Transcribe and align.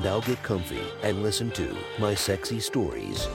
Now 0.00 0.20
get 0.20 0.42
comfy 0.42 0.82
and 1.02 1.22
listen 1.22 1.50
to 1.52 1.76
my 1.98 2.14
sexy 2.14 2.60
stories. 2.60 3.28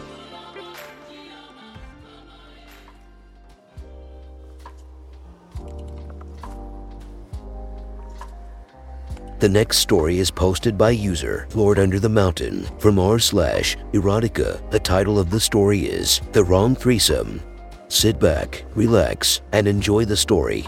The 9.40 9.50
next 9.50 9.78
story 9.78 10.18
is 10.18 10.32
posted 10.32 10.80
by 10.80 10.90
user 10.90 11.48
Lord 11.54 11.78
Under 11.78 12.00
the 12.00 12.10
Mountain 12.10 12.64
from 12.80 12.98
r 12.98 13.20
slash 13.20 13.78
erotica. 13.94 14.68
The 14.72 14.80
title 14.80 15.20
of 15.20 15.30
the 15.30 15.40
story 15.40 15.82
is 15.86 16.22
The 16.32 16.44
Wrong 16.44 16.76
Threesome. 16.76 17.40
Sit 17.88 18.20
back, 18.20 18.66
relax, 18.74 19.42
and 19.52 19.68
enjoy 19.68 20.06
the 20.06 20.18
story. 20.18 20.68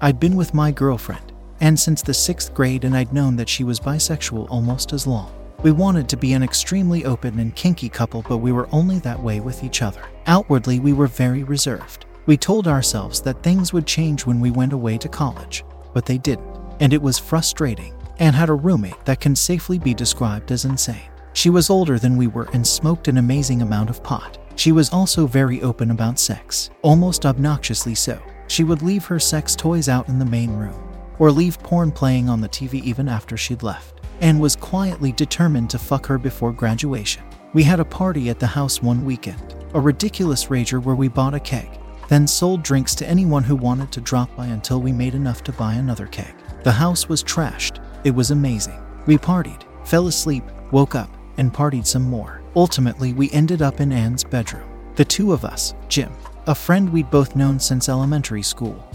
I'd 0.00 0.20
been 0.20 0.36
with 0.36 0.54
my 0.54 0.70
girlfriend, 0.70 1.29
and 1.60 1.78
since 1.78 2.02
the 2.02 2.14
sixth 2.14 2.54
grade, 2.54 2.84
and 2.84 2.96
I'd 2.96 3.12
known 3.12 3.36
that 3.36 3.48
she 3.48 3.64
was 3.64 3.80
bisexual 3.80 4.48
almost 4.50 4.92
as 4.92 5.06
long. 5.06 5.32
We 5.62 5.72
wanted 5.72 6.08
to 6.08 6.16
be 6.16 6.32
an 6.32 6.42
extremely 6.42 7.04
open 7.04 7.38
and 7.38 7.54
kinky 7.54 7.88
couple, 7.88 8.22
but 8.22 8.38
we 8.38 8.50
were 8.50 8.68
only 8.72 8.98
that 9.00 9.22
way 9.22 9.40
with 9.40 9.62
each 9.62 9.82
other. 9.82 10.02
Outwardly, 10.26 10.80
we 10.80 10.94
were 10.94 11.06
very 11.06 11.42
reserved. 11.42 12.06
We 12.26 12.36
told 12.36 12.66
ourselves 12.66 13.20
that 13.22 13.42
things 13.42 13.72
would 13.72 13.86
change 13.86 14.24
when 14.24 14.40
we 14.40 14.50
went 14.50 14.72
away 14.72 14.96
to 14.98 15.08
college, 15.08 15.64
but 15.92 16.06
they 16.06 16.16
didn't, 16.16 16.56
and 16.80 16.92
it 16.92 17.02
was 17.02 17.18
frustrating. 17.18 17.94
Anne 18.18 18.34
had 18.34 18.48
a 18.48 18.54
roommate 18.54 19.04
that 19.04 19.20
can 19.20 19.36
safely 19.36 19.78
be 19.78 19.94
described 19.94 20.52
as 20.52 20.64
insane. 20.64 21.10
She 21.32 21.50
was 21.50 21.70
older 21.70 21.98
than 21.98 22.16
we 22.16 22.26
were 22.26 22.48
and 22.52 22.66
smoked 22.66 23.08
an 23.08 23.18
amazing 23.18 23.62
amount 23.62 23.90
of 23.90 24.02
pot. 24.02 24.38
She 24.56 24.72
was 24.72 24.90
also 24.90 25.26
very 25.26 25.62
open 25.62 25.90
about 25.90 26.18
sex, 26.18 26.70
almost 26.82 27.24
obnoxiously 27.24 27.94
so. 27.94 28.20
She 28.46 28.64
would 28.64 28.82
leave 28.82 29.04
her 29.06 29.18
sex 29.18 29.54
toys 29.54 29.88
out 29.88 30.08
in 30.08 30.18
the 30.18 30.24
main 30.24 30.50
room, 30.50 30.89
or 31.20 31.30
leave 31.30 31.62
porn 31.62 31.92
playing 31.92 32.28
on 32.28 32.40
the 32.40 32.48
TV 32.48 32.82
even 32.82 33.08
after 33.08 33.36
she'd 33.36 33.62
left, 33.62 34.00
and 34.20 34.40
was 34.40 34.56
quietly 34.56 35.12
determined 35.12 35.70
to 35.70 35.78
fuck 35.78 36.06
her 36.06 36.18
before 36.18 36.50
graduation. 36.50 37.22
We 37.52 37.62
had 37.62 37.78
a 37.78 37.84
party 37.84 38.30
at 38.30 38.40
the 38.40 38.46
house 38.46 38.82
one 38.82 39.04
weekend, 39.04 39.54
a 39.74 39.80
ridiculous 39.80 40.46
rager 40.46 40.82
where 40.82 40.96
we 40.96 41.08
bought 41.08 41.34
a 41.34 41.40
keg, 41.40 41.68
then 42.08 42.26
sold 42.26 42.62
drinks 42.62 42.94
to 42.96 43.06
anyone 43.06 43.44
who 43.44 43.54
wanted 43.54 43.92
to 43.92 44.00
drop 44.00 44.34
by 44.34 44.46
until 44.46 44.80
we 44.80 44.92
made 44.92 45.14
enough 45.14 45.44
to 45.44 45.52
buy 45.52 45.74
another 45.74 46.06
keg. 46.06 46.34
The 46.64 46.72
house 46.72 47.08
was 47.08 47.22
trashed. 47.22 47.84
It 48.02 48.10
was 48.12 48.30
amazing. 48.30 48.80
We 49.06 49.18
partied, 49.18 49.62
fell 49.86 50.08
asleep, 50.08 50.44
woke 50.72 50.94
up, 50.94 51.14
and 51.36 51.52
partied 51.52 51.86
some 51.86 52.02
more. 52.02 52.40
Ultimately, 52.56 53.12
we 53.12 53.30
ended 53.30 53.62
up 53.62 53.80
in 53.80 53.92
Anne's 53.92 54.24
bedroom. 54.24 54.68
The 54.96 55.04
two 55.04 55.32
of 55.32 55.44
us, 55.44 55.74
Jim, 55.88 56.12
a 56.46 56.54
friend 56.54 56.90
we'd 56.90 57.10
both 57.10 57.36
known 57.36 57.60
since 57.60 57.88
elementary 57.88 58.42
school, 58.42 58.88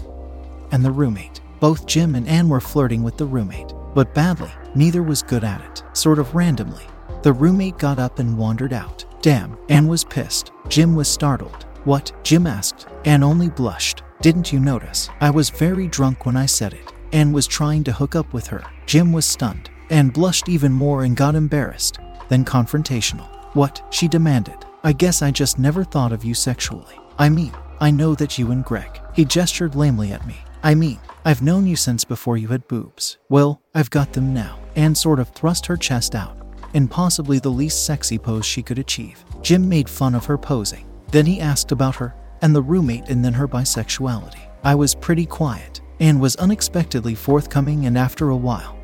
and 0.72 0.84
the 0.84 0.90
roommate. 0.90 1.40
Both 1.60 1.86
Jim 1.86 2.14
and 2.14 2.28
Anne 2.28 2.48
were 2.48 2.60
flirting 2.60 3.02
with 3.02 3.16
the 3.16 3.26
roommate, 3.26 3.72
but 3.94 4.14
badly. 4.14 4.50
Neither 4.74 5.02
was 5.02 5.22
good 5.22 5.44
at 5.44 5.62
it, 5.62 5.82
sort 5.94 6.18
of 6.18 6.34
randomly. 6.34 6.84
The 7.22 7.32
roommate 7.32 7.78
got 7.78 7.98
up 7.98 8.18
and 8.18 8.36
wandered 8.36 8.72
out. 8.72 9.04
Damn, 9.22 9.56
Anne 9.68 9.88
was 9.88 10.04
pissed. 10.04 10.52
Jim 10.68 10.94
was 10.94 11.08
startled. 11.08 11.64
What? 11.84 12.12
Jim 12.22 12.46
asked. 12.46 12.86
Anne 13.04 13.22
only 13.22 13.48
blushed. 13.48 14.02
Didn't 14.20 14.52
you 14.52 14.60
notice? 14.60 15.08
I 15.20 15.30
was 15.30 15.50
very 15.50 15.88
drunk 15.88 16.26
when 16.26 16.36
I 16.36 16.46
said 16.46 16.74
it. 16.74 16.92
Anne 17.12 17.32
was 17.32 17.46
trying 17.46 17.84
to 17.84 17.92
hook 17.92 18.14
up 18.14 18.32
with 18.32 18.46
her. 18.48 18.62
Jim 18.86 19.12
was 19.12 19.24
stunned. 19.24 19.70
Anne 19.90 20.10
blushed 20.10 20.48
even 20.48 20.72
more 20.72 21.04
and 21.04 21.16
got 21.16 21.34
embarrassed, 21.34 21.98
then 22.28 22.44
confrontational. 22.44 23.28
What? 23.54 23.82
She 23.90 24.08
demanded. 24.08 24.66
I 24.84 24.92
guess 24.92 25.22
I 25.22 25.30
just 25.30 25.58
never 25.58 25.84
thought 25.84 26.12
of 26.12 26.24
you 26.24 26.34
sexually. 26.34 26.94
I 27.18 27.28
mean, 27.28 27.52
I 27.80 27.90
know 27.90 28.14
that 28.16 28.38
you 28.38 28.50
and 28.50 28.64
Greg. 28.64 29.00
He 29.14 29.24
gestured 29.24 29.74
lamely 29.74 30.12
at 30.12 30.26
me. 30.26 30.36
I 30.62 30.74
mean, 30.74 30.98
I've 31.26 31.42
known 31.42 31.66
you 31.66 31.74
since 31.74 32.04
before 32.04 32.36
you 32.36 32.46
had 32.46 32.68
boobs. 32.68 33.18
Well, 33.28 33.60
I've 33.74 33.90
got 33.90 34.12
them 34.12 34.32
now. 34.32 34.60
Anne 34.76 34.94
sort 34.94 35.18
of 35.18 35.30
thrust 35.30 35.66
her 35.66 35.76
chest 35.76 36.14
out, 36.14 36.36
in 36.72 36.86
possibly 36.86 37.40
the 37.40 37.48
least 37.48 37.84
sexy 37.84 38.16
pose 38.16 38.46
she 38.46 38.62
could 38.62 38.78
achieve. 38.78 39.24
Jim 39.42 39.68
made 39.68 39.90
fun 39.90 40.14
of 40.14 40.24
her 40.26 40.38
posing. 40.38 40.86
Then 41.10 41.26
he 41.26 41.40
asked 41.40 41.72
about 41.72 41.96
her, 41.96 42.14
and 42.42 42.54
the 42.54 42.62
roommate, 42.62 43.08
and 43.08 43.24
then 43.24 43.32
her 43.32 43.48
bisexuality. 43.48 44.48
I 44.62 44.76
was 44.76 44.94
pretty 44.94 45.26
quiet. 45.26 45.80
Anne 45.98 46.20
was 46.20 46.36
unexpectedly 46.36 47.16
forthcoming, 47.16 47.86
and 47.86 47.98
after 47.98 48.28
a 48.28 48.36
while, 48.36 48.78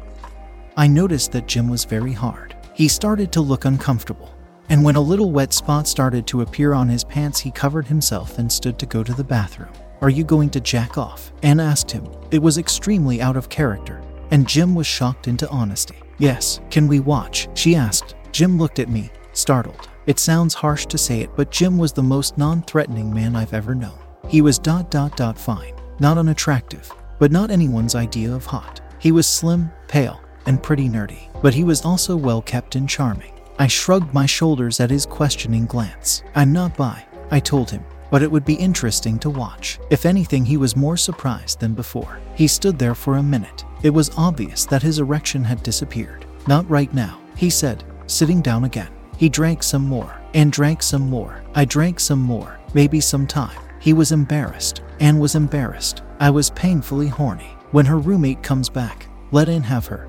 I 0.76 0.88
noticed 0.88 1.30
that 1.30 1.46
Jim 1.46 1.68
was 1.68 1.84
very 1.84 2.12
hard. 2.12 2.56
He 2.74 2.88
started 2.88 3.30
to 3.30 3.40
look 3.40 3.66
uncomfortable, 3.66 4.34
and 4.68 4.82
when 4.82 4.96
a 4.96 5.00
little 5.00 5.30
wet 5.30 5.52
spot 5.52 5.86
started 5.86 6.26
to 6.26 6.40
appear 6.40 6.72
on 6.72 6.88
his 6.88 7.04
pants, 7.04 7.38
he 7.38 7.52
covered 7.52 7.86
himself 7.86 8.40
and 8.40 8.50
stood 8.50 8.80
to 8.80 8.86
go 8.86 9.04
to 9.04 9.14
the 9.14 9.22
bathroom. 9.22 9.70
Are 10.02 10.10
you 10.10 10.24
going 10.24 10.50
to 10.50 10.60
jack 10.60 10.98
off? 10.98 11.32
Anne 11.44 11.60
asked 11.60 11.88
him. 11.88 12.08
It 12.32 12.42
was 12.42 12.58
extremely 12.58 13.22
out 13.22 13.36
of 13.36 13.48
character, 13.48 14.02
and 14.32 14.48
Jim 14.48 14.74
was 14.74 14.84
shocked 14.84 15.28
into 15.28 15.48
honesty. 15.48 15.94
Yes, 16.18 16.60
can 16.70 16.88
we 16.88 16.98
watch? 16.98 17.48
She 17.54 17.76
asked. 17.76 18.16
Jim 18.32 18.58
looked 18.58 18.80
at 18.80 18.88
me, 18.88 19.12
startled. 19.32 19.88
It 20.06 20.18
sounds 20.18 20.54
harsh 20.54 20.86
to 20.86 20.98
say 20.98 21.20
it, 21.20 21.30
but 21.36 21.52
Jim 21.52 21.78
was 21.78 21.92
the 21.92 22.02
most 22.02 22.36
non 22.36 22.62
threatening 22.62 23.14
man 23.14 23.36
I've 23.36 23.54
ever 23.54 23.76
known. 23.76 23.98
He 24.26 24.40
was 24.40 24.58
dot 24.58 24.90
dot 24.90 25.16
dot 25.16 25.38
fine, 25.38 25.74
not 26.00 26.18
unattractive, 26.18 26.92
but 27.20 27.30
not 27.30 27.52
anyone's 27.52 27.94
idea 27.94 28.34
of 28.34 28.44
hot. 28.44 28.80
He 28.98 29.12
was 29.12 29.28
slim, 29.28 29.70
pale, 29.86 30.20
and 30.46 30.60
pretty 30.60 30.88
nerdy, 30.88 31.28
but 31.42 31.54
he 31.54 31.62
was 31.62 31.84
also 31.84 32.16
well 32.16 32.42
kept 32.42 32.74
and 32.74 32.88
charming. 32.88 33.38
I 33.60 33.68
shrugged 33.68 34.12
my 34.12 34.26
shoulders 34.26 34.80
at 34.80 34.90
his 34.90 35.06
questioning 35.06 35.66
glance. 35.66 36.24
I'm 36.34 36.52
not 36.52 36.76
bi, 36.76 37.04
I 37.30 37.38
told 37.38 37.70
him, 37.70 37.84
but 38.12 38.22
it 38.22 38.30
would 38.30 38.44
be 38.44 38.54
interesting 38.54 39.18
to 39.18 39.30
watch. 39.30 39.80
If 39.88 40.04
anything, 40.04 40.44
he 40.44 40.58
was 40.58 40.76
more 40.76 40.98
surprised 40.98 41.60
than 41.60 41.72
before. 41.72 42.20
He 42.34 42.46
stood 42.46 42.78
there 42.78 42.94
for 42.94 43.16
a 43.16 43.22
minute. 43.22 43.64
It 43.82 43.88
was 43.88 44.10
obvious 44.18 44.66
that 44.66 44.82
his 44.82 44.98
erection 44.98 45.42
had 45.42 45.62
disappeared. 45.62 46.26
Not 46.46 46.68
right 46.68 46.92
now, 46.92 47.18
he 47.36 47.48
said, 47.48 47.84
sitting 48.06 48.42
down 48.42 48.64
again. 48.64 48.90
He 49.16 49.30
drank 49.30 49.62
some 49.62 49.88
more, 49.88 50.14
and 50.34 50.52
drank 50.52 50.82
some 50.82 51.08
more. 51.08 51.42
I 51.54 51.64
drank 51.64 51.98
some 51.98 52.20
more, 52.20 52.60
maybe 52.74 53.00
some 53.00 53.26
time. 53.26 53.58
He 53.80 53.94
was 53.94 54.12
embarrassed, 54.12 54.82
and 55.00 55.18
was 55.18 55.34
embarrassed. 55.34 56.02
I 56.20 56.28
was 56.28 56.50
painfully 56.50 57.08
horny. 57.08 57.56
When 57.70 57.86
her 57.86 57.98
roommate 57.98 58.42
comes 58.42 58.68
back, 58.68 59.06
let 59.30 59.48
in 59.48 59.62
have 59.62 59.86
her. 59.86 60.06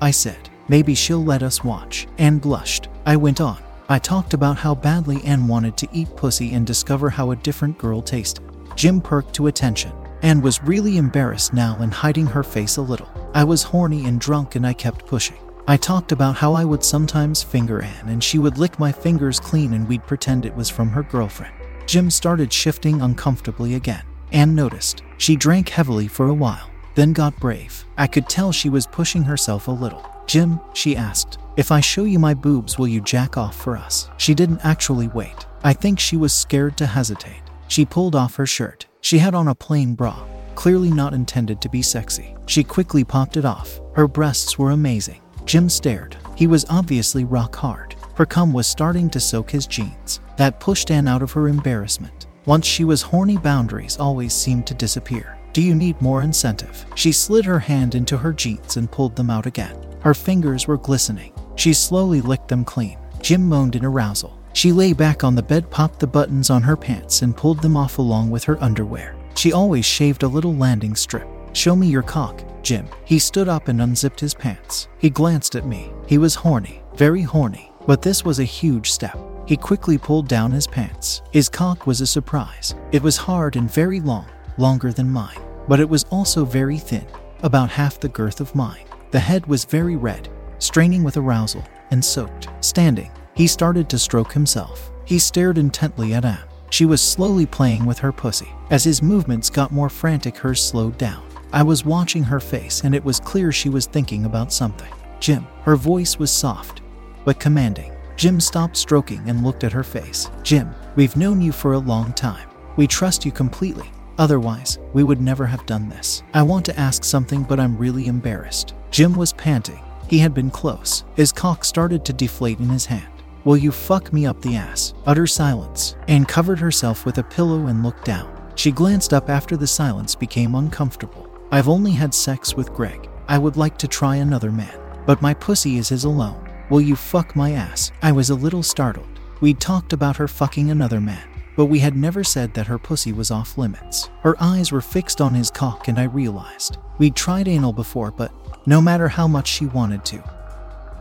I 0.00 0.12
said, 0.12 0.48
maybe 0.68 0.94
she'll 0.94 1.24
let 1.24 1.42
us 1.42 1.64
watch. 1.64 2.06
Anne 2.18 2.38
blushed. 2.38 2.86
I 3.04 3.16
went 3.16 3.40
on. 3.40 3.65
I 3.88 4.00
talked 4.00 4.34
about 4.34 4.56
how 4.56 4.74
badly 4.74 5.22
Anne 5.22 5.46
wanted 5.46 5.76
to 5.76 5.88
eat 5.92 6.16
pussy 6.16 6.54
and 6.54 6.66
discover 6.66 7.08
how 7.08 7.30
a 7.30 7.36
different 7.36 7.78
girl 7.78 8.02
tasted. 8.02 8.44
Jim 8.74 9.00
perked 9.00 9.32
to 9.34 9.46
attention. 9.46 9.92
Anne 10.22 10.42
was 10.42 10.62
really 10.64 10.96
embarrassed 10.96 11.52
now 11.52 11.76
and 11.80 11.94
hiding 11.94 12.26
her 12.26 12.42
face 12.42 12.78
a 12.78 12.82
little. 12.82 13.08
I 13.32 13.44
was 13.44 13.62
horny 13.62 14.06
and 14.06 14.20
drunk 14.20 14.56
and 14.56 14.66
I 14.66 14.72
kept 14.72 15.06
pushing. 15.06 15.38
I 15.68 15.76
talked 15.76 16.10
about 16.10 16.34
how 16.34 16.52
I 16.52 16.64
would 16.64 16.82
sometimes 16.82 17.44
finger 17.44 17.80
Anne 17.80 18.08
and 18.08 18.24
she 18.24 18.38
would 18.38 18.58
lick 18.58 18.76
my 18.80 18.90
fingers 18.90 19.38
clean 19.38 19.72
and 19.72 19.86
we'd 19.86 20.06
pretend 20.06 20.44
it 20.44 20.56
was 20.56 20.68
from 20.68 20.88
her 20.88 21.04
girlfriend. 21.04 21.54
Jim 21.86 22.10
started 22.10 22.52
shifting 22.52 23.00
uncomfortably 23.00 23.74
again. 23.74 24.02
Anne 24.32 24.56
noticed. 24.56 25.04
She 25.18 25.36
drank 25.36 25.68
heavily 25.68 26.08
for 26.08 26.26
a 26.26 26.34
while, 26.34 26.68
then 26.96 27.12
got 27.12 27.38
brave. 27.38 27.84
I 27.96 28.08
could 28.08 28.28
tell 28.28 28.50
she 28.50 28.68
was 28.68 28.88
pushing 28.88 29.22
herself 29.22 29.68
a 29.68 29.70
little. 29.70 30.04
Jim, 30.26 30.58
she 30.74 30.96
asked, 30.96 31.38
if 31.56 31.72
I 31.72 31.80
show 31.80 32.04
you 32.04 32.18
my 32.18 32.34
boobs, 32.34 32.78
will 32.78 32.86
you 32.86 33.00
jack 33.00 33.36
off 33.38 33.56
for 33.56 33.76
us? 33.76 34.10
She 34.18 34.34
didn't 34.34 34.64
actually 34.64 35.08
wait. 35.08 35.46
I 35.64 35.72
think 35.72 35.98
she 35.98 36.16
was 36.16 36.32
scared 36.32 36.76
to 36.76 36.86
hesitate. 36.86 37.42
She 37.68 37.84
pulled 37.84 38.14
off 38.14 38.36
her 38.36 38.46
shirt. 38.46 38.86
She 39.00 39.18
had 39.18 39.34
on 39.34 39.48
a 39.48 39.54
plain 39.54 39.94
bra, 39.94 40.26
clearly 40.54 40.90
not 40.90 41.14
intended 41.14 41.62
to 41.62 41.68
be 41.68 41.80
sexy. 41.80 42.36
She 42.46 42.62
quickly 42.62 43.04
popped 43.04 43.36
it 43.36 43.44
off. 43.44 43.80
Her 43.94 44.06
breasts 44.06 44.58
were 44.58 44.72
amazing. 44.72 45.22
Jim 45.46 45.68
stared. 45.68 46.16
He 46.36 46.46
was 46.46 46.66
obviously 46.68 47.24
rock 47.24 47.56
hard. 47.56 47.94
Her 48.16 48.26
cum 48.26 48.52
was 48.52 48.66
starting 48.66 49.08
to 49.10 49.20
soak 49.20 49.50
his 49.50 49.66
jeans. 49.66 50.20
That 50.36 50.60
pushed 50.60 50.90
Anne 50.90 51.08
out 51.08 51.22
of 51.22 51.32
her 51.32 51.48
embarrassment. 51.48 52.26
Once 52.44 52.66
she 52.66 52.84
was 52.84 53.00
horny, 53.00 53.38
boundaries 53.38 53.98
always 53.98 54.34
seemed 54.34 54.66
to 54.66 54.74
disappear. 54.74 55.38
Do 55.52 55.62
you 55.62 55.74
need 55.74 56.00
more 56.02 56.20
incentive? 56.20 56.84
She 56.94 57.12
slid 57.12 57.46
her 57.46 57.58
hand 57.58 57.94
into 57.94 58.18
her 58.18 58.32
jeans 58.32 58.76
and 58.76 58.90
pulled 58.90 59.16
them 59.16 59.30
out 59.30 59.46
again. 59.46 59.74
Her 60.00 60.12
fingers 60.12 60.66
were 60.66 60.76
glistening. 60.76 61.32
She 61.56 61.72
slowly 61.72 62.20
licked 62.20 62.48
them 62.48 62.64
clean. 62.64 62.98
Jim 63.20 63.48
moaned 63.48 63.76
in 63.76 63.84
arousal. 63.84 64.38
She 64.52 64.72
lay 64.72 64.92
back 64.92 65.24
on 65.24 65.34
the 65.34 65.42
bed, 65.42 65.70
popped 65.70 65.98
the 65.98 66.06
buttons 66.06 66.48
on 66.48 66.62
her 66.62 66.76
pants, 66.76 67.22
and 67.22 67.36
pulled 67.36 67.60
them 67.60 67.76
off 67.76 67.98
along 67.98 68.30
with 68.30 68.44
her 68.44 68.62
underwear. 68.62 69.16
She 69.34 69.52
always 69.52 69.84
shaved 69.84 70.22
a 70.22 70.28
little 70.28 70.54
landing 70.54 70.94
strip. 70.94 71.28
Show 71.52 71.74
me 71.74 71.86
your 71.86 72.02
cock, 72.02 72.42
Jim. 72.62 72.86
He 73.04 73.18
stood 73.18 73.48
up 73.48 73.68
and 73.68 73.82
unzipped 73.82 74.20
his 74.20 74.34
pants. 74.34 74.88
He 74.98 75.10
glanced 75.10 75.56
at 75.56 75.66
me. 75.66 75.92
He 76.06 76.18
was 76.18 76.34
horny, 76.34 76.82
very 76.94 77.22
horny, 77.22 77.70
but 77.86 78.02
this 78.02 78.24
was 78.24 78.38
a 78.38 78.44
huge 78.44 78.90
step. 78.90 79.18
He 79.46 79.56
quickly 79.56 79.96
pulled 79.98 80.28
down 80.28 80.50
his 80.50 80.66
pants. 80.66 81.22
His 81.32 81.48
cock 81.48 81.86
was 81.86 82.00
a 82.00 82.06
surprise. 82.06 82.74
It 82.92 83.02
was 83.02 83.16
hard 83.16 83.56
and 83.56 83.70
very 83.70 84.00
long, 84.00 84.26
longer 84.58 84.92
than 84.92 85.10
mine, 85.10 85.38
but 85.68 85.80
it 85.80 85.88
was 85.88 86.04
also 86.10 86.44
very 86.44 86.78
thin, 86.78 87.06
about 87.42 87.70
half 87.70 88.00
the 88.00 88.08
girth 88.08 88.40
of 88.40 88.54
mine. 88.54 88.84
The 89.12 89.20
head 89.20 89.46
was 89.46 89.64
very 89.64 89.96
red, 89.96 90.28
straining 90.58 91.02
with 91.04 91.16
arousal, 91.16 91.64
and 91.90 92.04
soaked. 92.04 92.48
Standing, 92.60 93.10
he 93.34 93.46
started 93.46 93.88
to 93.90 93.98
stroke 93.98 94.32
himself. 94.32 94.90
He 95.04 95.18
stared 95.18 95.58
intently 95.58 96.14
at 96.14 96.24
Anne. 96.24 96.44
She 96.70 96.84
was 96.84 97.00
slowly 97.00 97.46
playing 97.46 97.86
with 97.86 97.98
her 97.98 98.12
pussy. 98.12 98.48
As 98.70 98.84
his 98.84 99.02
movements 99.02 99.50
got 99.50 99.70
more 99.70 99.88
frantic, 99.88 100.36
hers 100.36 100.62
slowed 100.62 100.98
down. 100.98 101.22
I 101.52 101.62
was 101.62 101.84
watching 101.84 102.24
her 102.24 102.40
face, 102.40 102.82
and 102.82 102.94
it 102.94 103.04
was 103.04 103.20
clear 103.20 103.52
she 103.52 103.68
was 103.68 103.86
thinking 103.86 104.24
about 104.24 104.52
something. 104.52 104.92
Jim, 105.20 105.46
her 105.62 105.76
voice 105.76 106.18
was 106.18 106.30
soft, 106.30 106.82
but 107.24 107.38
commanding. 107.38 107.92
Jim 108.16 108.40
stopped 108.40 108.76
stroking 108.76 109.28
and 109.28 109.44
looked 109.44 109.62
at 109.62 109.72
her 109.72 109.84
face. 109.84 110.30
Jim, 110.42 110.74
we've 110.96 111.16
known 111.16 111.40
you 111.40 111.52
for 111.52 111.74
a 111.74 111.78
long 111.78 112.12
time. 112.14 112.48
We 112.76 112.86
trust 112.86 113.24
you 113.24 113.32
completely. 113.32 113.90
Otherwise, 114.18 114.78
we 114.92 115.04
would 115.04 115.20
never 115.20 115.44
have 115.46 115.66
done 115.66 115.88
this. 115.88 116.22
I 116.32 116.42
want 116.42 116.64
to 116.66 116.78
ask 116.78 117.04
something, 117.04 117.42
but 117.42 117.60
I'm 117.60 117.76
really 117.76 118.06
embarrassed. 118.06 118.74
Jim 118.90 119.14
was 119.14 119.32
panting. 119.34 119.80
He 120.08 120.18
had 120.18 120.34
been 120.34 120.50
close. 120.50 121.04
His 121.14 121.32
cock 121.32 121.64
started 121.64 122.04
to 122.04 122.12
deflate 122.12 122.58
in 122.60 122.68
his 122.68 122.86
hand. 122.86 123.12
Will 123.44 123.56
you 123.56 123.72
fuck 123.72 124.12
me 124.12 124.26
up 124.26 124.40
the 124.40 124.56
ass? 124.56 124.94
Utter 125.06 125.26
silence. 125.26 125.96
Anne 126.08 126.24
covered 126.24 126.58
herself 126.58 127.06
with 127.06 127.18
a 127.18 127.22
pillow 127.22 127.66
and 127.66 127.82
looked 127.82 128.04
down. 128.04 128.32
She 128.56 128.72
glanced 128.72 129.12
up 129.12 129.28
after 129.28 129.56
the 129.56 129.66
silence 129.66 130.14
became 130.14 130.54
uncomfortable. 130.54 131.28
I've 131.52 131.68
only 131.68 131.92
had 131.92 132.14
sex 132.14 132.54
with 132.54 132.72
Greg. 132.72 133.08
I 133.28 133.38
would 133.38 133.56
like 133.56 133.78
to 133.78 133.88
try 133.88 134.16
another 134.16 134.50
man, 134.50 134.78
but 135.06 135.22
my 135.22 135.34
pussy 135.34 135.78
is 135.78 135.88
his 135.88 136.04
alone. 136.04 136.48
Will 136.70 136.80
you 136.80 136.96
fuck 136.96 137.36
my 137.36 137.52
ass? 137.52 137.92
I 138.02 138.12
was 138.12 138.30
a 138.30 138.34
little 138.34 138.62
startled. 138.62 139.20
We'd 139.40 139.60
talked 139.60 139.92
about 139.92 140.16
her 140.16 140.26
fucking 140.26 140.70
another 140.70 141.00
man, 141.00 141.28
but 141.56 141.66
we 141.66 141.78
had 141.78 141.96
never 141.96 142.24
said 142.24 142.54
that 142.54 142.66
her 142.66 142.78
pussy 142.78 143.12
was 143.12 143.30
off 143.30 143.58
limits. 143.58 144.10
Her 144.22 144.34
eyes 144.40 144.72
were 144.72 144.80
fixed 144.80 145.20
on 145.20 145.34
his 145.34 145.50
cock, 145.50 145.88
and 145.88 145.98
I 145.98 146.04
realized 146.04 146.78
we'd 146.98 147.14
tried 147.14 147.46
anal 147.46 147.72
before, 147.72 148.10
but 148.10 148.32
no 148.66 148.80
matter 148.80 149.08
how 149.08 149.28
much 149.28 149.46
she 149.48 149.66
wanted 149.66 150.04
to, 150.04 150.22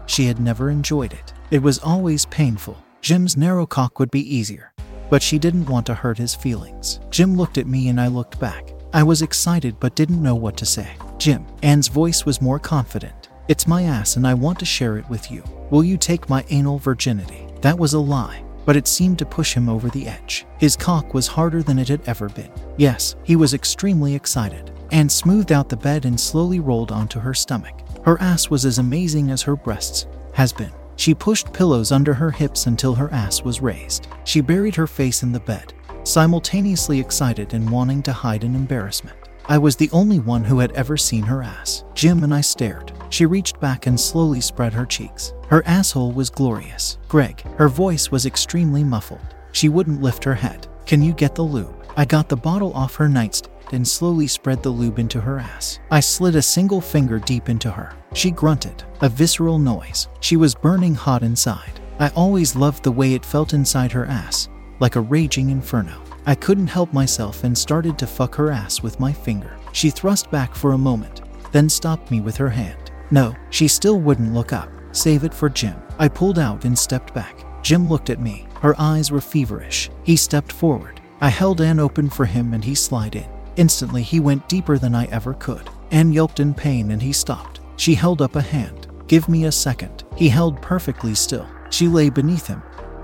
she 0.05 0.25
had 0.25 0.39
never 0.39 0.69
enjoyed 0.69 1.13
it. 1.13 1.33
It 1.49 1.61
was 1.61 1.79
always 1.79 2.25
painful. 2.27 2.77
Jim's 3.01 3.35
narrow 3.35 3.65
cock 3.65 3.99
would 3.99 4.11
be 4.11 4.35
easier, 4.35 4.71
but 5.09 5.23
she 5.23 5.39
didn't 5.39 5.65
want 5.65 5.85
to 5.87 5.95
hurt 5.95 6.17
his 6.17 6.35
feelings. 6.35 6.99
Jim 7.09 7.35
looked 7.35 7.57
at 7.57 7.67
me 7.67 7.89
and 7.89 7.99
I 7.99 8.07
looked 8.07 8.39
back. 8.39 8.71
I 8.93 9.03
was 9.03 9.21
excited 9.21 9.79
but 9.79 9.95
didn't 9.95 10.21
know 10.21 10.35
what 10.35 10.57
to 10.57 10.65
say. 10.65 10.89
Jim, 11.17 11.45
Anne's 11.63 11.87
voice 11.87 12.25
was 12.25 12.41
more 12.41 12.59
confident. 12.59 13.29
It's 13.47 13.67
my 13.67 13.83
ass 13.83 14.15
and 14.15 14.27
I 14.27 14.33
want 14.33 14.59
to 14.59 14.65
share 14.65 14.97
it 14.97 15.09
with 15.09 15.31
you. 15.31 15.43
Will 15.71 15.83
you 15.83 15.97
take 15.97 16.29
my 16.29 16.45
anal 16.49 16.77
virginity? 16.79 17.47
That 17.61 17.77
was 17.77 17.93
a 17.93 17.99
lie, 17.99 18.43
but 18.65 18.75
it 18.75 18.87
seemed 18.87 19.19
to 19.19 19.25
push 19.25 19.53
him 19.53 19.69
over 19.69 19.89
the 19.89 20.07
edge. 20.07 20.45
His 20.59 20.75
cock 20.75 21.13
was 21.13 21.27
harder 21.27 21.63
than 21.63 21.79
it 21.79 21.87
had 21.87 22.01
ever 22.07 22.29
been. 22.29 22.51
Yes, 22.77 23.15
he 23.23 23.35
was 23.35 23.53
extremely 23.53 24.13
excited. 24.13 24.71
Anne 24.95 25.09
smoothed 25.09 25.51
out 25.51 25.67
the 25.67 25.75
bed 25.75 26.05
and 26.05 26.17
slowly 26.17 26.61
rolled 26.61 26.89
onto 26.89 27.19
her 27.19 27.33
stomach. 27.33 27.81
Her 28.05 28.17
ass 28.21 28.49
was 28.49 28.63
as 28.63 28.77
amazing 28.77 29.29
as 29.29 29.41
her 29.41 29.57
breasts 29.57 30.07
has 30.31 30.53
been. 30.53 30.71
She 30.95 31.13
pushed 31.13 31.51
pillows 31.51 31.91
under 31.91 32.13
her 32.13 32.31
hips 32.31 32.65
until 32.65 32.95
her 32.95 33.11
ass 33.11 33.41
was 33.41 33.59
raised. 33.59 34.07
She 34.23 34.39
buried 34.39 34.73
her 34.75 34.87
face 34.87 35.21
in 35.21 35.33
the 35.33 35.39
bed, 35.41 35.73
simultaneously 36.05 36.97
excited 36.97 37.53
and 37.53 37.69
wanting 37.69 38.03
to 38.03 38.13
hide 38.13 38.45
in 38.45 38.55
embarrassment. 38.55 39.17
I 39.47 39.57
was 39.57 39.75
the 39.75 39.89
only 39.91 40.19
one 40.19 40.45
who 40.45 40.59
had 40.59 40.71
ever 40.71 40.95
seen 40.95 41.23
her 41.23 41.43
ass. 41.43 41.83
Jim 41.93 42.23
and 42.23 42.33
I 42.33 42.39
stared. 42.39 42.93
She 43.09 43.25
reached 43.25 43.59
back 43.59 43.87
and 43.87 43.99
slowly 43.99 44.39
spread 44.39 44.71
her 44.71 44.85
cheeks. 44.85 45.33
Her 45.49 45.61
asshole 45.67 46.13
was 46.13 46.29
glorious. 46.29 46.99
Greg, 47.09 47.41
her 47.57 47.67
voice 47.67 48.11
was 48.11 48.25
extremely 48.25 48.85
muffled. 48.85 49.35
She 49.51 49.67
wouldn't 49.67 50.01
lift 50.01 50.23
her 50.23 50.35
head. 50.35 50.69
Can 50.85 51.01
you 51.01 51.11
get 51.11 51.35
the 51.35 51.41
lube? 51.41 51.75
I 51.97 52.05
got 52.05 52.29
the 52.29 52.37
bottle 52.37 52.71
off 52.73 52.95
her 52.95 53.09
nightstand 53.09 53.54
and 53.75 53.87
slowly 53.87 54.25
spread 54.25 54.63
the 54.63 54.69
lube 54.69 54.97
into 54.97 55.21
her 55.21 55.37
ass. 55.37 55.79
I 55.91 55.99
slid 55.99 56.35
a 56.35 56.41
single 56.41 56.81
finger 56.81 57.19
deep 57.19 57.49
into 57.49 57.69
her. 57.69 57.93
She 58.13 58.31
grunted, 58.31 58.83
a 59.01 59.09
visceral 59.09 59.59
noise. 59.59 60.07
She 60.21 60.37
was 60.37 60.55
burning 60.55 60.95
hot 60.95 61.21
inside. 61.21 61.79
I 61.99 62.09
always 62.09 62.55
loved 62.55 62.83
the 62.83 62.91
way 62.91 63.13
it 63.13 63.25
felt 63.25 63.53
inside 63.53 63.91
her 63.91 64.05
ass, 64.05 64.49
like 64.79 64.95
a 64.95 65.01
raging 65.01 65.49
inferno. 65.51 66.01
I 66.25 66.33
couldn't 66.33 66.67
help 66.67 66.91
myself 66.91 67.43
and 67.43 67.55
started 67.55 67.99
to 67.99 68.07
fuck 68.07 68.33
her 68.35 68.49
ass 68.49 68.81
with 68.81 68.99
my 68.99 69.13
finger. 69.13 69.55
She 69.73 69.91
thrust 69.91 70.31
back 70.31 70.55
for 70.55 70.71
a 70.71 70.77
moment, 70.77 71.21
then 71.51 71.69
stopped 71.69 72.09
me 72.09 72.21
with 72.21 72.37
her 72.37 72.49
hand. 72.49 72.91
No, 73.11 73.35
she 73.51 73.67
still 73.67 73.99
wouldn't 73.99 74.33
look 74.33 74.51
up. 74.51 74.69
Save 74.91 75.23
it 75.23 75.33
for 75.33 75.49
Jim. 75.49 75.75
I 75.99 76.07
pulled 76.07 76.39
out 76.39 76.65
and 76.65 76.77
stepped 76.77 77.13
back. 77.13 77.45
Jim 77.61 77.87
looked 77.87 78.09
at 78.09 78.21
me. 78.21 78.47
Her 78.61 78.75
eyes 78.79 79.11
were 79.11 79.21
feverish. 79.21 79.89
He 80.03 80.15
stepped 80.15 80.51
forward. 80.51 81.01
I 81.21 81.29
held 81.29 81.61
Anne 81.61 81.79
open 81.79 82.09
for 82.09 82.25
him 82.25 82.53
and 82.53 82.63
he 82.63 82.75
slid 82.75 83.15
in. 83.15 83.34
Instantly, 83.57 84.03
he 84.03 84.19
went 84.19 84.49
deeper 84.49 84.77
than 84.77 84.93
I 84.95 85.05
ever 85.05 85.33
could. 85.33 85.69
Anne 85.91 86.11
yelped 86.11 86.39
in 86.39 86.53
pain 86.53 86.91
and 86.91 87.01
he 87.01 87.13
stopped. 87.13 87.61
She 87.77 87.95
held 87.95 88.21
up 88.21 88.35
a 88.35 88.41
hand. 88.41 88.87
Give 89.07 89.29
me 89.29 89.45
a 89.45 89.51
second. 89.51 90.03
He 90.15 90.29
held 90.29 90.61
perfectly 90.61 91.15
still. 91.15 91.47
She 91.69 91.87
lay 91.87 92.09
beneath 92.09 92.47
him, 92.47 92.63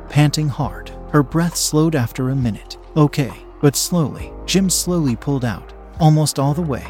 panting 0.10 0.50
hard. 0.50 0.92
Her 1.12 1.24
breath 1.24 1.56
slowed 1.56 1.96
after 1.96 2.30
a 2.30 2.36
minute. 2.36 2.78
Okay, 2.98 3.32
but 3.62 3.76
slowly. 3.76 4.34
Jim 4.46 4.70
slowly 4.70 5.16
pulled 5.16 5.46
out, 5.46 5.74
almost 6.00 6.40
all 6.40 6.54
the 6.54 6.62
way, 6.62 6.86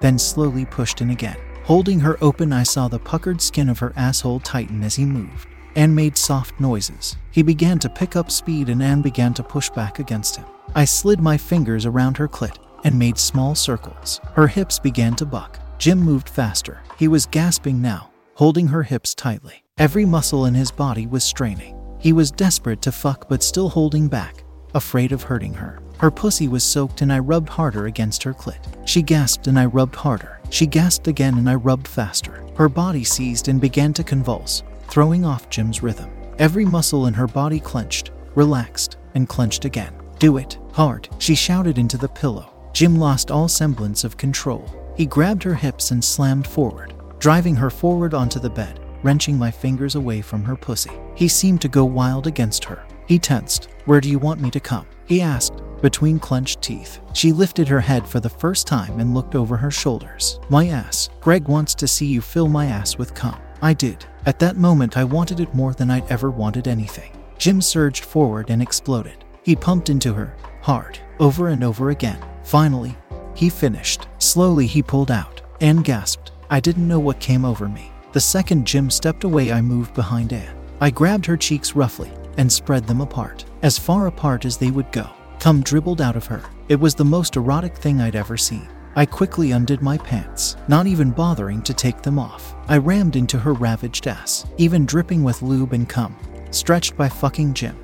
then 0.00 0.18
slowly 0.18 0.66
pushed 0.66 1.00
in 1.00 1.10
again. 1.10 1.36
Holding 1.64 2.00
her 2.00 2.16
open, 2.20 2.52
I 2.52 2.62
saw 2.62 2.88
the 2.88 2.98
puckered 2.98 3.40
skin 3.40 3.68
of 3.68 3.78
her 3.78 3.92
asshole 3.96 4.40
tighten 4.40 4.82
as 4.82 4.94
he 4.96 5.04
moved 5.04 5.48
and 5.74 5.94
made 5.94 6.16
soft 6.16 6.58
noises. 6.58 7.16
He 7.30 7.42
began 7.42 7.78
to 7.80 7.88
pick 7.88 8.16
up 8.16 8.30
speed, 8.30 8.68
and 8.68 8.82
Anne 8.82 9.02
began 9.02 9.34
to 9.34 9.42
push 9.42 9.70
back 9.70 9.98
against 9.98 10.36
him. 10.36 10.46
I 10.74 10.84
slid 10.84 11.20
my 11.20 11.36
fingers 11.36 11.86
around 11.86 12.16
her 12.16 12.28
clit 12.28 12.56
and 12.84 12.98
made 12.98 13.18
small 13.18 13.54
circles. 13.54 14.20
Her 14.34 14.46
hips 14.46 14.78
began 14.78 15.14
to 15.16 15.26
buck. 15.26 15.58
Jim 15.78 15.98
moved 15.98 16.28
faster. 16.28 16.82
He 16.98 17.08
was 17.08 17.26
gasping 17.26 17.80
now, 17.80 18.10
holding 18.34 18.68
her 18.68 18.82
hips 18.82 19.14
tightly. 19.14 19.64
Every 19.78 20.04
muscle 20.04 20.46
in 20.46 20.54
his 20.54 20.70
body 20.70 21.06
was 21.06 21.24
straining. 21.24 21.76
He 21.98 22.12
was 22.12 22.30
desperate 22.30 22.82
to 22.82 22.92
fuck 22.92 23.28
but 23.28 23.42
still 23.42 23.68
holding 23.68 24.08
back 24.08 24.44
afraid 24.74 25.12
of 25.12 25.22
hurting 25.22 25.54
her. 25.54 25.80
Her 25.98 26.10
pussy 26.10 26.48
was 26.48 26.64
soaked 26.64 27.02
and 27.02 27.12
I 27.12 27.18
rubbed 27.18 27.48
harder 27.48 27.86
against 27.86 28.22
her 28.22 28.34
clit. 28.34 28.60
She 28.88 29.02
gasped 29.02 29.46
and 29.46 29.58
I 29.58 29.66
rubbed 29.66 29.96
harder. 29.96 30.40
She 30.50 30.66
gasped 30.66 31.08
again 31.08 31.38
and 31.38 31.48
I 31.50 31.54
rubbed 31.54 31.88
faster. 31.88 32.44
Her 32.56 32.68
body 32.68 33.04
seized 33.04 33.48
and 33.48 33.60
began 33.60 33.92
to 33.94 34.04
convulse, 34.04 34.62
throwing 34.88 35.24
off 35.24 35.50
Jim's 35.50 35.82
rhythm. 35.82 36.10
Every 36.38 36.64
muscle 36.64 37.06
in 37.06 37.14
her 37.14 37.26
body 37.26 37.60
clenched, 37.60 38.12
relaxed, 38.34 38.96
and 39.14 39.28
clenched 39.28 39.64
again. 39.64 39.94
Do 40.18 40.36
it, 40.36 40.58
hard, 40.72 41.08
she 41.18 41.34
shouted 41.34 41.78
into 41.78 41.96
the 41.96 42.08
pillow. 42.08 42.52
Jim 42.72 42.96
lost 42.96 43.30
all 43.30 43.48
semblance 43.48 44.04
of 44.04 44.16
control. 44.16 44.64
He 44.96 45.06
grabbed 45.06 45.42
her 45.42 45.54
hips 45.54 45.90
and 45.90 46.02
slammed 46.02 46.46
forward, 46.46 46.94
driving 47.18 47.56
her 47.56 47.70
forward 47.70 48.14
onto 48.14 48.40
the 48.40 48.50
bed, 48.50 48.80
wrenching 49.02 49.38
my 49.38 49.50
fingers 49.50 49.94
away 49.94 50.20
from 50.20 50.44
her 50.44 50.56
pussy. 50.56 50.92
He 51.14 51.28
seemed 51.28 51.60
to 51.62 51.68
go 51.68 51.84
wild 51.84 52.26
against 52.26 52.64
her. 52.64 52.84
He 53.06 53.18
tensed. 53.18 53.68
Where 53.86 54.00
do 54.00 54.10
you 54.10 54.18
want 54.18 54.40
me 54.40 54.50
to 54.50 54.60
come? 54.60 54.86
He 55.06 55.22
asked, 55.22 55.62
between 55.80 56.18
clenched 56.18 56.60
teeth. 56.60 57.00
She 57.14 57.32
lifted 57.32 57.68
her 57.68 57.80
head 57.80 58.06
for 58.06 58.20
the 58.20 58.28
first 58.28 58.66
time 58.66 59.00
and 59.00 59.14
looked 59.14 59.34
over 59.34 59.56
her 59.56 59.70
shoulders. 59.70 60.40
My 60.48 60.68
ass. 60.68 61.08
Greg 61.20 61.48
wants 61.48 61.74
to 61.76 61.88
see 61.88 62.06
you 62.06 62.20
fill 62.20 62.48
my 62.48 62.66
ass 62.66 62.98
with 62.98 63.14
cum. 63.14 63.38
I 63.62 63.72
did. 63.74 64.04
At 64.26 64.38
that 64.40 64.56
moment, 64.56 64.96
I 64.96 65.04
wanted 65.04 65.40
it 65.40 65.54
more 65.54 65.72
than 65.72 65.90
I'd 65.90 66.10
ever 66.10 66.30
wanted 66.30 66.68
anything. 66.68 67.12
Jim 67.38 67.60
surged 67.60 68.04
forward 68.04 68.50
and 68.50 68.60
exploded. 68.60 69.24
He 69.42 69.56
pumped 69.56 69.88
into 69.88 70.12
her, 70.12 70.36
hard, 70.60 70.98
over 71.20 71.48
and 71.48 71.64
over 71.64 71.90
again. 71.90 72.24
Finally, 72.44 72.96
he 73.34 73.48
finished. 73.48 74.08
Slowly, 74.18 74.66
he 74.66 74.82
pulled 74.82 75.10
out. 75.10 75.42
Anne 75.60 75.82
gasped. 75.82 76.32
I 76.50 76.60
didn't 76.60 76.88
know 76.88 77.00
what 77.00 77.20
came 77.20 77.44
over 77.44 77.68
me. 77.68 77.92
The 78.12 78.20
second 78.20 78.66
Jim 78.66 78.90
stepped 78.90 79.24
away, 79.24 79.52
I 79.52 79.60
moved 79.60 79.94
behind 79.94 80.32
Anne. 80.32 80.56
I 80.80 80.90
grabbed 80.90 81.26
her 81.26 81.36
cheeks 81.36 81.76
roughly 81.76 82.10
and 82.36 82.50
spread 82.50 82.86
them 82.86 83.00
apart, 83.00 83.44
as 83.62 83.78
far 83.78 84.06
apart 84.06 84.44
as 84.44 84.56
they 84.56 84.70
would 84.70 84.90
go. 84.92 85.08
Cum 85.40 85.62
dribbled 85.62 86.00
out 86.00 86.16
of 86.16 86.26
her. 86.26 86.42
It 86.68 86.80
was 86.80 86.94
the 86.94 87.04
most 87.04 87.36
erotic 87.36 87.76
thing 87.76 88.00
I'd 88.00 88.16
ever 88.16 88.36
seen. 88.36 88.68
I 88.96 89.06
quickly 89.06 89.52
undid 89.52 89.82
my 89.82 89.98
pants, 89.98 90.56
not 90.66 90.86
even 90.86 91.10
bothering 91.10 91.62
to 91.62 91.74
take 91.74 92.02
them 92.02 92.18
off. 92.18 92.54
I 92.68 92.78
rammed 92.78 93.16
into 93.16 93.38
her 93.38 93.52
ravaged 93.52 94.06
ass, 94.06 94.46
even 94.56 94.86
dripping 94.86 95.22
with 95.22 95.42
lube 95.42 95.72
and 95.72 95.88
cum, 95.88 96.16
stretched 96.50 96.96
by 96.96 97.08
fucking 97.08 97.54
Jim. 97.54 97.76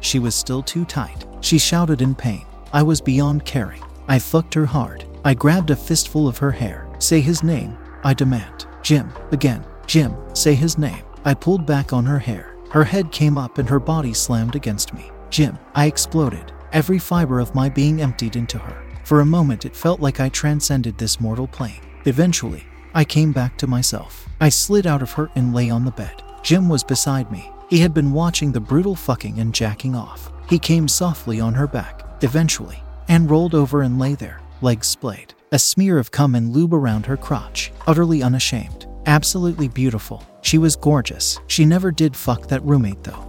She 0.00 0.18
was 0.18 0.34
still 0.34 0.62
too 0.62 0.84
tight. 0.84 1.24
She 1.46 1.58
shouted 1.58 2.02
in 2.02 2.16
pain. 2.16 2.44
I 2.72 2.82
was 2.82 3.00
beyond 3.00 3.44
caring. 3.44 3.80
I 4.08 4.18
fucked 4.18 4.52
her 4.54 4.66
hard. 4.66 5.04
I 5.24 5.34
grabbed 5.34 5.70
a 5.70 5.76
fistful 5.76 6.26
of 6.26 6.38
her 6.38 6.50
hair. 6.50 6.88
Say 6.98 7.20
his 7.20 7.44
name, 7.44 7.78
I 8.02 8.14
demand. 8.14 8.66
Jim, 8.82 9.12
again. 9.30 9.64
Jim, 9.86 10.16
say 10.34 10.56
his 10.56 10.76
name. 10.76 11.04
I 11.24 11.34
pulled 11.34 11.64
back 11.64 11.92
on 11.92 12.04
her 12.04 12.18
hair. 12.18 12.56
Her 12.72 12.82
head 12.82 13.12
came 13.12 13.38
up 13.38 13.58
and 13.58 13.68
her 13.68 13.78
body 13.78 14.12
slammed 14.12 14.56
against 14.56 14.92
me. 14.92 15.08
Jim, 15.30 15.56
I 15.76 15.86
exploded. 15.86 16.52
Every 16.72 16.98
fiber 16.98 17.38
of 17.38 17.54
my 17.54 17.68
being 17.68 18.02
emptied 18.02 18.34
into 18.34 18.58
her. 18.58 18.84
For 19.04 19.20
a 19.20 19.24
moment, 19.24 19.64
it 19.64 19.76
felt 19.76 20.00
like 20.00 20.18
I 20.18 20.30
transcended 20.30 20.98
this 20.98 21.20
mortal 21.20 21.46
plane. 21.46 21.80
Eventually, 22.06 22.64
I 22.92 23.04
came 23.04 23.30
back 23.30 23.56
to 23.58 23.68
myself. 23.68 24.28
I 24.40 24.48
slid 24.48 24.84
out 24.84 25.00
of 25.00 25.12
her 25.12 25.30
and 25.36 25.54
lay 25.54 25.70
on 25.70 25.84
the 25.84 25.92
bed. 25.92 26.24
Jim 26.42 26.68
was 26.68 26.82
beside 26.82 27.30
me. 27.30 27.48
He 27.70 27.78
had 27.78 27.94
been 27.94 28.12
watching 28.12 28.50
the 28.50 28.58
brutal 28.60 28.96
fucking 28.96 29.38
and 29.38 29.54
jacking 29.54 29.94
off. 29.94 30.32
He 30.48 30.58
came 30.58 30.86
softly 30.86 31.40
on 31.40 31.54
her 31.54 31.66
back, 31.66 32.04
eventually, 32.22 32.82
and 33.08 33.28
rolled 33.28 33.54
over 33.54 33.82
and 33.82 33.98
lay 33.98 34.14
there, 34.14 34.40
legs 34.60 34.86
splayed, 34.86 35.34
a 35.50 35.58
smear 35.58 35.98
of 35.98 36.10
cum 36.12 36.34
and 36.34 36.52
lube 36.52 36.72
around 36.72 37.06
her 37.06 37.16
crotch, 37.16 37.72
utterly 37.86 38.22
unashamed. 38.22 38.86
Absolutely 39.06 39.68
beautiful. 39.68 40.22
She 40.42 40.58
was 40.58 40.76
gorgeous. 40.76 41.40
She 41.48 41.64
never 41.64 41.90
did 41.90 42.16
fuck 42.16 42.48
that 42.48 42.62
roommate 42.62 43.02
though. 43.02 43.24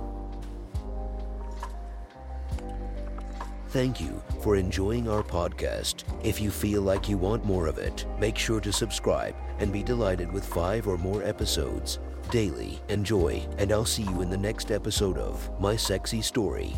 Thank 3.70 4.00
you 4.00 4.22
for 4.42 4.56
enjoying 4.56 5.10
our 5.10 5.24
podcast. 5.24 6.04
If 6.24 6.40
you 6.40 6.50
feel 6.52 6.82
like 6.82 7.10
you 7.10 7.18
want 7.18 7.46
more 7.46 7.68
of 7.68 7.78
it, 7.78 8.06
make 8.20 8.38
sure 8.38 8.60
to 8.62 8.72
subscribe 8.72 9.36
and 9.60 9.74
be 9.74 9.84
delighted 9.84 10.32
with 10.32 10.46
five 10.46 10.88
or 10.88 10.98
more 10.98 11.24
episodes 11.24 12.00
daily. 12.32 12.80
Enjoy, 12.90 13.46
and 13.58 13.72
I'll 13.72 13.86
see 13.86 14.04
you 14.04 14.22
in 14.22 14.30
the 14.30 14.38
next 14.38 14.72
episode 14.72 15.18
of 15.18 15.50
My 15.60 15.76
Sexy 15.76 16.22
Story. 16.22 16.76